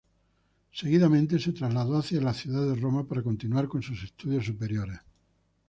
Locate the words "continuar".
3.21-3.67